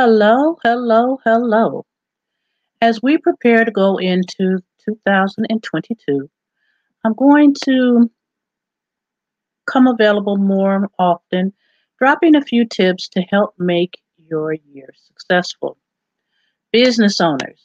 [0.00, 1.84] Hello, hello, hello.
[2.80, 6.30] As we prepare to go into 2022,
[7.04, 8.08] I'm going to
[9.66, 11.52] come available more often,
[11.98, 15.76] dropping a few tips to help make your year successful.
[16.70, 17.60] Business owners,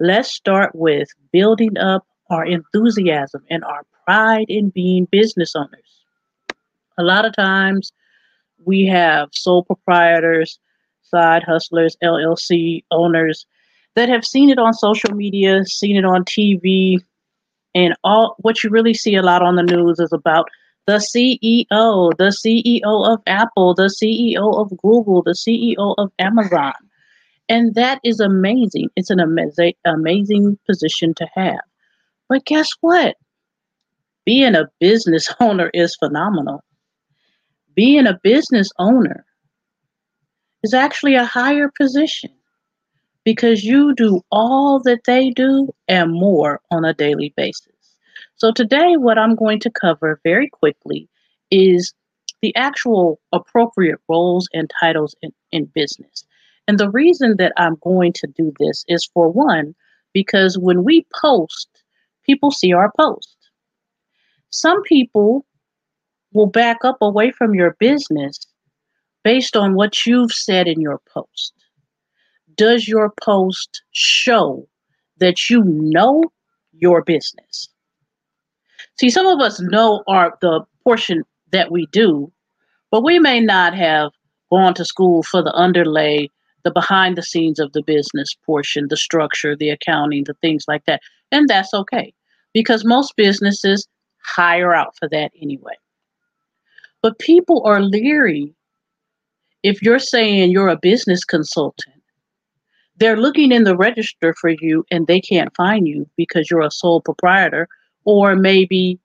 [0.00, 6.02] let's start with building up our enthusiasm and our pride in being business owners.
[6.98, 7.92] A lot of times
[8.64, 10.58] we have sole proprietors,
[11.08, 13.46] side hustlers, LLC owners
[13.96, 16.98] that have seen it on social media, seen it on TV,
[17.74, 20.48] and all what you really see a lot on the news is about
[20.86, 26.72] the CEO, the CEO of Apple, the CEO of Google, the CEO of Amazon.
[27.48, 28.88] And that is amazing.
[28.96, 31.60] It's an amazing, amazing position to have.
[32.28, 33.16] But guess what?
[34.24, 36.62] Being a business owner is phenomenal.
[37.74, 39.24] Being a business owner
[40.62, 42.30] is actually a higher position
[43.24, 47.96] because you do all that they do and more on a daily basis.
[48.36, 51.08] So, today, what I'm going to cover very quickly
[51.50, 51.92] is
[52.40, 56.24] the actual appropriate roles and titles in, in business.
[56.68, 59.74] And the reason that I'm going to do this is for one,
[60.12, 61.68] because when we post,
[62.24, 63.36] people see our post.
[64.50, 65.44] Some people
[66.32, 68.38] will back up away from your business
[69.24, 71.52] based on what you've said in your post.
[72.56, 74.66] Does your post show
[75.18, 76.22] that you know
[76.72, 77.68] your business?
[78.98, 82.32] See, some of us know our the portion that we do,
[82.90, 84.12] but we may not have
[84.50, 86.30] gone to school for the underlay,
[86.64, 90.84] the behind the scenes of the business portion, the structure, the accounting, the things like
[90.86, 91.00] that.
[91.30, 92.12] And that's okay
[92.52, 93.86] because most businesses
[94.24, 95.74] hire out for that anyway.
[97.02, 98.52] But people are leery
[99.62, 101.94] if you're saying you're a business consultant.
[102.96, 106.70] They're looking in the register for you and they can't find you because you're a
[106.70, 107.68] sole proprietor
[108.04, 108.98] or maybe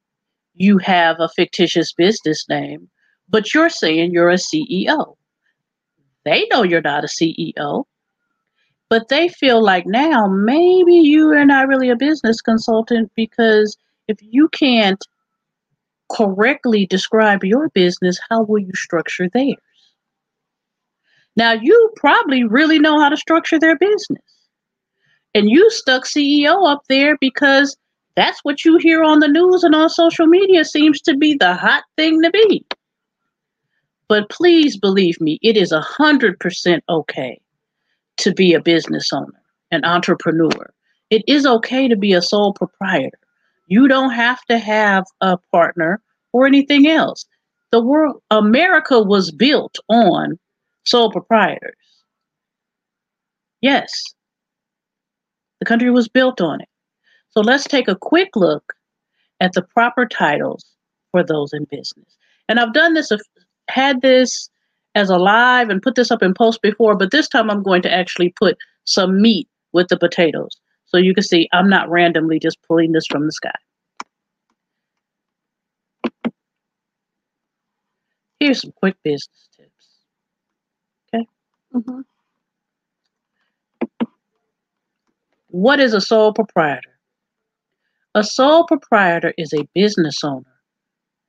[0.56, 2.90] you have a fictitious business name,
[3.30, 5.16] but you're saying you're a CEO.
[6.26, 7.86] They know you're not a CEO,
[8.90, 13.78] but they feel like now maybe you are not really a business consultant because
[14.08, 15.06] if you can't
[16.12, 19.56] correctly describe your business, how will you structure theirs?
[21.36, 24.22] Now, you probably really know how to structure their business.
[25.34, 27.76] And you stuck CEO up there because
[28.16, 31.56] that's what you hear on the news and on social media seems to be the
[31.56, 32.66] hot thing to be.
[34.08, 37.40] But please believe me, it is a hundred percent okay
[38.18, 40.72] to be a business owner, an entrepreneur.
[41.10, 43.18] It is okay to be a sole proprietor.
[43.68, 46.00] You don't have to have a partner
[46.32, 47.26] or anything else.
[47.72, 50.38] The world, America was built on
[50.86, 51.76] sole proprietors.
[53.62, 54.04] Yes,
[55.60, 56.68] the country was built on it.
[57.30, 58.74] So let's take a quick look
[59.40, 60.66] at the proper titles
[61.12, 62.18] for those in business.
[62.50, 63.12] And I've done this,
[63.70, 64.50] had this
[64.96, 67.82] as a live and put this up in post before, but this time I'm going
[67.84, 70.58] to actually put some meat with the potatoes.
[70.86, 73.52] So you can see I'm not randomly just pulling this from the sky.
[78.40, 79.50] Here's some quick business.
[81.74, 82.02] Mm-hmm.
[85.48, 86.98] What is a sole proprietor?
[88.16, 90.62] A sole proprietor is a business owner,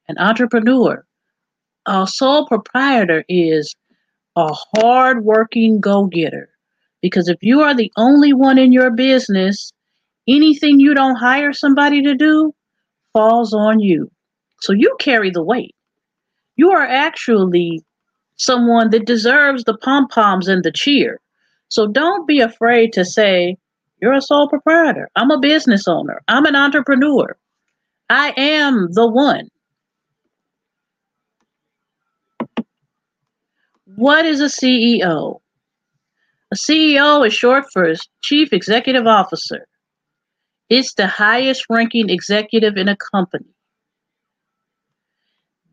[0.09, 1.05] an entrepreneur.
[1.87, 3.75] A sole proprietor is
[4.37, 6.49] a hard-working go-getter.
[7.01, 9.73] Because if you are the only one in your business,
[10.27, 12.55] anything you don't hire somebody to do
[13.13, 14.11] falls on you.
[14.61, 15.75] So you carry the weight.
[16.57, 17.83] You are actually
[18.37, 21.21] someone that deserves the pom poms and the cheer.
[21.69, 23.57] So don't be afraid to say,
[24.01, 25.11] you're a sole proprietor.
[25.17, 26.21] I'm a business owner.
[26.29, 27.37] I'm an entrepreneur.
[28.11, 29.49] I am the one.
[33.97, 35.41] What is a CEO?
[36.53, 37.93] A CEO is short for
[38.23, 39.67] Chief Executive Officer.
[40.69, 43.55] It's the highest ranking executive in a company.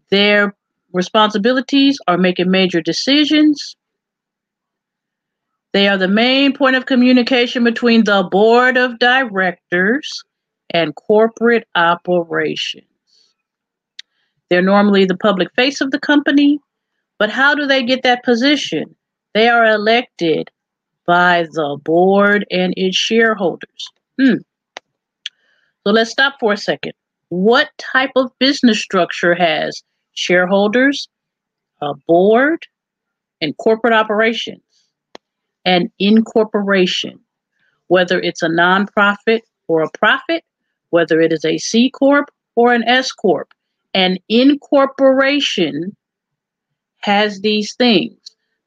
[0.10, 0.56] Their
[0.94, 3.76] responsibilities are making major decisions,
[5.74, 10.24] they are the main point of communication between the board of directors
[10.70, 12.86] and corporate operations.
[14.50, 16.60] They're normally the public face of the company,
[17.18, 18.96] but how do they get that position?
[19.34, 20.52] They are elected
[21.08, 23.90] by the board and its shareholders.
[24.20, 24.36] Hmm.
[25.86, 26.94] So let's stop for a second.
[27.30, 29.82] What type of business structure has
[30.13, 31.08] shareholders,
[31.81, 32.66] a board,
[33.42, 34.62] and corporate operations?
[35.66, 37.19] And incorporation,
[37.88, 40.44] whether it's a nonprofit or a profit,
[40.90, 43.50] whether it is a C Corp or an S Corp.
[43.94, 45.96] An incorporation
[47.00, 48.18] has these things.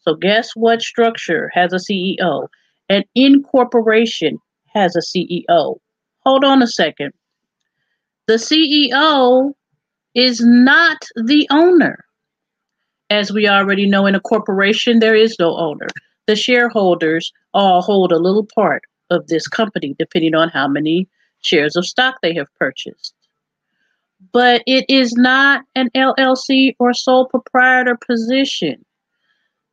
[0.01, 2.49] So, guess what structure has a CEO?
[2.89, 4.39] An incorporation
[4.75, 5.77] has a CEO.
[6.27, 7.13] Hold on a second.
[8.27, 9.53] The CEO
[10.15, 12.05] is not the owner.
[13.11, 15.89] As we already know, in a corporation, there is no owner.
[16.27, 21.09] The shareholders all hold a little part of this company, depending on how many
[21.43, 23.15] shares of stock they have purchased.
[24.33, 28.85] But it is not an LLC or sole proprietor position.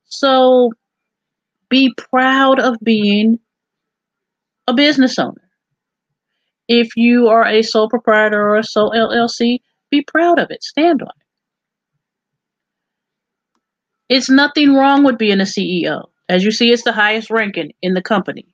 [0.05, 0.73] So
[1.69, 3.39] be proud of being
[4.67, 5.49] a business owner.
[6.67, 9.59] If you are a sole proprietor or a sole LLC,
[9.91, 10.63] be proud of it.
[10.63, 11.25] Stand on it.
[14.09, 16.09] It's nothing wrong with being a CEO.
[16.27, 18.45] As you see, it's the highest ranking in the company.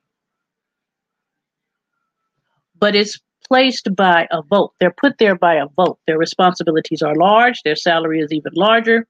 [2.78, 4.72] But it's placed by a vote.
[4.78, 5.98] They're put there by a vote.
[6.06, 9.06] Their responsibilities are large, their salary is even larger,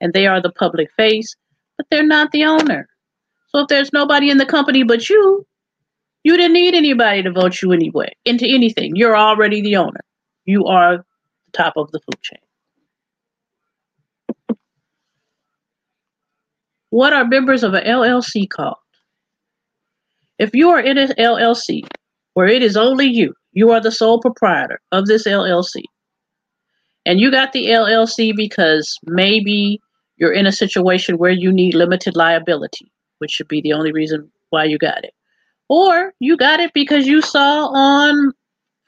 [0.00, 1.34] and they are the public face,
[1.76, 2.88] but they're not the owner.
[3.48, 5.46] So if there's nobody in the company but you,
[6.24, 8.96] you didn't need anybody to vote you anyway into anything.
[8.96, 10.00] You're already the owner.
[10.44, 11.04] You are
[11.46, 12.38] the top of the food chain.
[16.90, 18.76] What are members of an LLC called?
[20.38, 21.86] If you are in an LLC
[22.34, 25.82] where it is only you, you are the sole proprietor of this LLC,
[27.06, 29.80] and you got the LLC because maybe
[30.16, 34.30] you're in a situation where you need limited liability, which should be the only reason
[34.50, 35.14] why you got it.
[35.68, 38.32] Or you got it because you saw on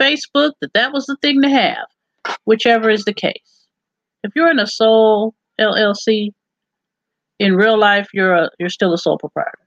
[0.00, 1.86] Facebook that that was the thing to have,
[2.44, 3.66] whichever is the case.
[4.22, 6.30] If you're in a sole LLC,
[7.38, 9.58] in real life you're a you're still a sole proprietor.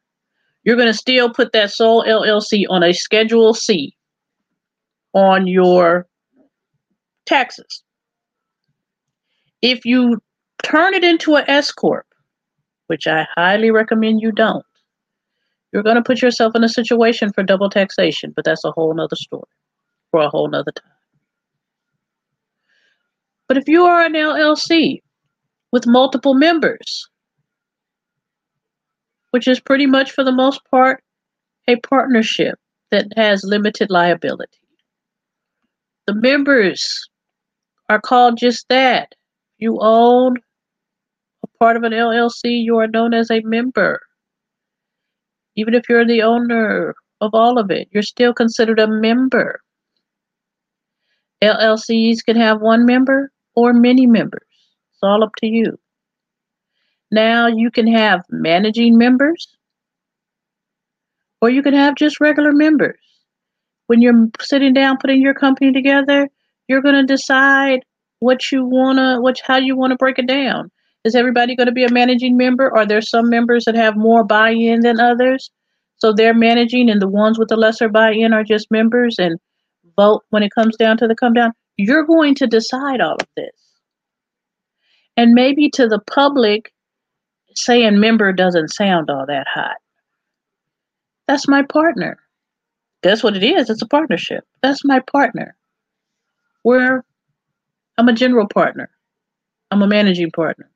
[0.64, 3.96] You're going to still put that sole LLC on a Schedule C
[5.14, 6.08] on your
[7.26, 7.84] taxes.
[9.62, 10.22] If you
[10.64, 12.06] turn it into an S corp,
[12.88, 14.66] which I highly recommend you don't,
[15.72, 18.94] you're going to put yourself in a situation for double taxation, but that's a whole
[18.94, 19.44] nother story
[20.12, 21.01] for a whole nother time.
[23.52, 25.02] But if you are an LLC
[25.74, 27.10] with multiple members,
[29.32, 31.04] which is pretty much for the most part
[31.68, 32.58] a partnership
[32.92, 34.62] that has limited liability.
[36.08, 37.10] The members
[37.90, 39.16] are called just that.
[39.58, 40.38] You own
[41.44, 44.00] a part of an LLC, you are known as a member.
[45.58, 49.60] Even if you're the owner of all of it, you're still considered a member.
[51.44, 54.48] LLCs can have one member or many members.
[54.92, 55.78] It's all up to you.
[57.12, 59.58] Now you can have managing members
[61.42, 63.00] or you can have just regular members.
[63.88, 66.30] When you're sitting down putting your company together,
[66.68, 67.82] you're going to decide
[68.20, 70.72] what you want to what how you want to break it down.
[71.04, 72.72] Is everybody going to be a managing member?
[72.78, 75.50] Are there some members that have more buy-in than others?
[75.98, 79.40] So they're managing and the ones with the lesser buy-in are just members and
[79.98, 81.52] vote when it comes down to the come down.
[81.82, 83.56] You're going to decide all of this.
[85.18, 86.72] And maybe to the public,
[87.56, 89.78] saying member doesn't sound all that hot.
[91.28, 92.20] That's my partner.
[93.02, 93.72] That's what it is.
[93.72, 94.44] It's a partnership.
[94.62, 95.56] That's my partner.
[96.62, 97.04] Where
[97.98, 98.92] I'm a general partner.
[99.72, 100.70] I'm a managing partner.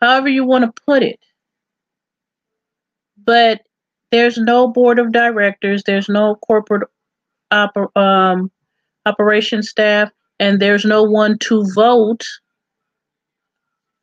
[0.00, 1.20] However you want to put it.
[3.22, 3.60] But
[4.10, 6.88] there's no board of directors, there's no corporate
[7.52, 8.50] oper- um,
[9.06, 12.24] operation staff, and there's no one to vote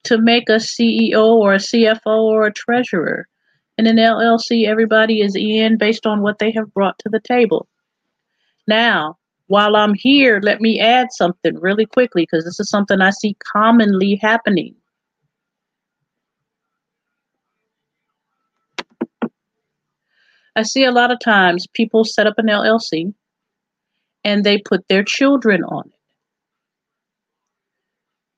[0.03, 3.27] to make a CEO or a CFO or a treasurer.
[3.77, 7.67] In an LLC, everybody is in based on what they have brought to the table.
[8.67, 13.11] Now, while I'm here, let me add something really quickly because this is something I
[13.11, 14.75] see commonly happening.
[20.55, 23.13] I see a lot of times people set up an LLC
[24.27, 25.93] and they put their children on it.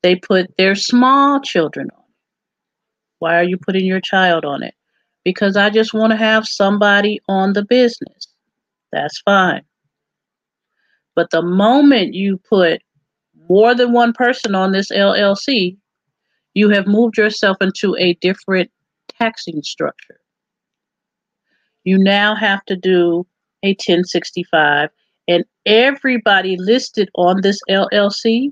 [0.04, 2.16] They put their small children on it.
[3.18, 4.76] Why are you putting your child on it?
[5.26, 8.28] Because I just want to have somebody on the business.
[8.92, 9.64] That's fine.
[11.16, 12.84] But the moment you put
[13.50, 15.76] more than one person on this LLC,
[16.54, 18.70] you have moved yourself into a different
[19.18, 20.20] taxing structure.
[21.84, 23.26] You now have to do
[23.64, 24.92] a 1065,
[25.30, 28.52] and everybody listed on this LLC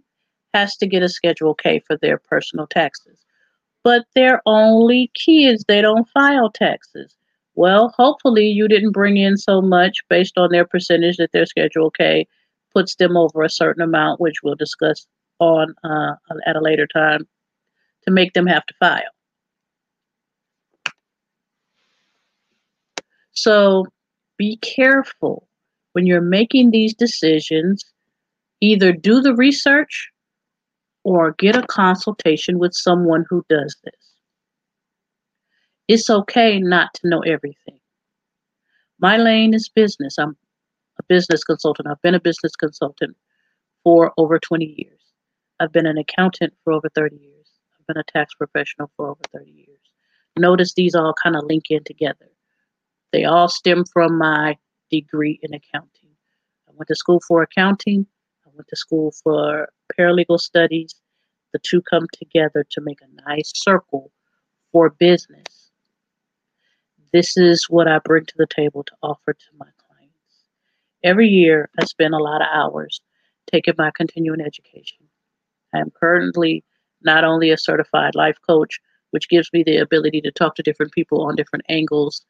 [0.54, 3.20] has to get a Schedule K for their personal taxes.
[3.84, 5.64] but they're only kids.
[5.68, 7.16] They don't file taxes.
[7.56, 11.90] Well, hopefully you didn't bring in so much based on their percentage that their Schedule
[11.92, 12.28] K
[12.74, 15.08] puts them over a certain amount, which we'll discuss
[15.40, 16.14] on uh,
[16.46, 17.28] at a later time,
[18.04, 19.02] to make them have to file.
[23.32, 23.86] So
[24.38, 25.47] be careful
[25.98, 27.84] when you're making these decisions.
[28.62, 30.12] Either do the research
[31.04, 34.14] or get a consultation with someone who does this.
[35.88, 37.80] It's okay not to know everything.
[39.00, 40.20] My lane is business.
[40.20, 40.38] I'm
[41.00, 41.88] a business consultant.
[41.88, 43.18] I've been a business consultant
[43.84, 45.00] for over 20 years.
[45.60, 47.48] I've been an accountant for over 30 years.
[47.80, 49.80] I've been a tax professional for over 30 years.
[50.38, 52.30] Notice these all kind of link in together.
[53.12, 54.58] They all stem from my
[54.90, 56.10] degree in accounting.
[56.68, 58.06] I went to school for accounting.
[58.46, 60.96] I went to school for paralegal studies.
[61.54, 64.12] The two come together to make a nice circle
[64.72, 65.72] for business.
[67.14, 70.44] This is what I bring to the table to offer to my clients.
[71.04, 73.02] Every year, I spend a lot of hours
[73.52, 75.08] taking my continuing education.
[75.74, 76.64] I am currently
[77.02, 78.80] not only a certified life coach,
[79.12, 82.26] which gives me the ability to talk to different people on different angles,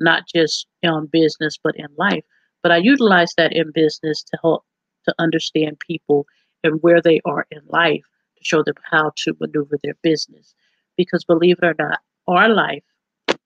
[0.00, 2.24] not just on business, but in life.
[2.62, 4.64] But I utilize that in business to help
[5.06, 6.26] to understand people
[6.62, 8.04] and where they are in life
[8.36, 10.54] to show them how to maneuver their business.
[10.96, 12.82] Because believe it or not, our life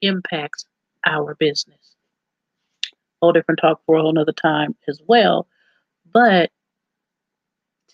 [0.02, 0.66] impacts
[1.06, 1.96] our business.
[3.22, 5.46] Whole different talk for a whole nother time as well.
[6.12, 6.50] But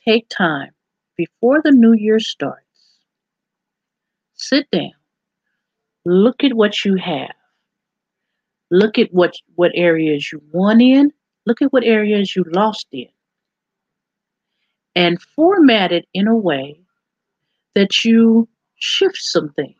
[0.06, 0.70] take time
[1.16, 2.64] before the new year starts.
[4.34, 4.92] Sit down.
[6.04, 7.34] Look at what you have.
[8.70, 11.12] Look at what what areas you won in.
[11.46, 13.08] Look at what areas you lost in.
[14.94, 16.80] And format it in a way
[17.74, 19.76] that you shift some things.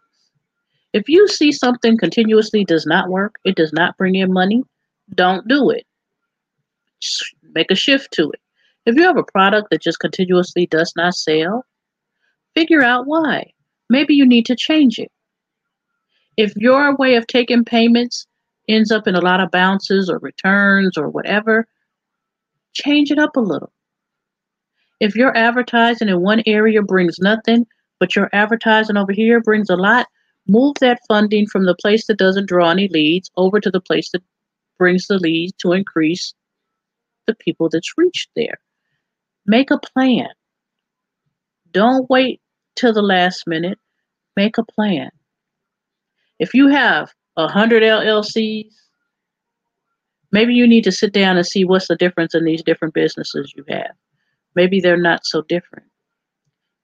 [0.92, 4.64] If you see something continuously does not work, it does not bring in money,
[5.14, 5.86] don't do it.
[7.00, 8.40] Just make a shift to it.
[8.86, 11.64] If you have a product that just continuously does not sell,
[12.54, 13.52] figure out why.
[13.88, 15.10] Maybe you need to change it.
[16.36, 18.26] If your way of taking payments
[18.70, 21.66] ends up in a lot of bounces or returns or whatever,
[22.72, 23.72] change it up a little.
[25.00, 27.66] If your advertising in one area brings nothing,
[27.98, 30.06] but your advertising over here brings a lot,
[30.46, 34.10] move that funding from the place that doesn't draw any leads over to the place
[34.12, 34.22] that
[34.78, 36.34] brings the leads to increase
[37.26, 38.58] the people that's reached there.
[39.46, 40.28] Make a plan.
[41.72, 42.40] Don't wait
[42.76, 43.78] till the last minute.
[44.36, 45.10] Make a plan.
[46.38, 47.12] If you have
[47.44, 48.72] a hundred LLCs,
[50.32, 53.52] maybe you need to sit down and see what's the difference in these different businesses
[53.56, 53.92] you have.
[54.54, 55.86] Maybe they're not so different.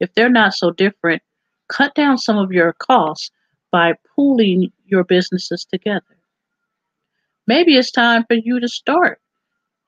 [0.00, 1.22] If they're not so different,
[1.68, 3.30] cut down some of your costs
[3.70, 6.04] by pooling your businesses together.
[7.46, 9.20] Maybe it's time for you to start